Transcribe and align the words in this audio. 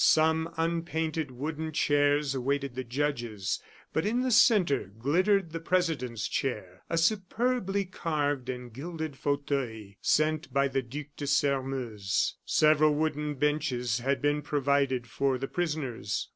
Some 0.03 0.51
unpainted 0.57 1.29
wooden 1.29 1.71
chairs 1.71 2.33
awaited 2.33 2.73
the 2.73 2.83
judges; 2.83 3.59
but 3.93 4.03
in 4.03 4.21
the 4.23 4.31
centre 4.31 4.91
glittered 4.97 5.51
the 5.51 5.59
president's 5.59 6.27
chair, 6.27 6.81
a 6.89 6.97
superbly 6.97 7.85
carved 7.85 8.49
and 8.49 8.73
gilded 8.73 9.15
fauteuil, 9.15 9.91
sent 10.01 10.51
by 10.51 10.69
the 10.69 10.81
Duc 10.81 11.05
de 11.17 11.27
Sairmeuse. 11.27 12.33
Several 12.43 12.95
wooden 12.95 13.35
benches 13.35 13.99
had 13.99 14.23
been 14.23 14.41
provided 14.41 15.05
for 15.05 15.37
the 15.37 15.47
prisoners. 15.47 16.27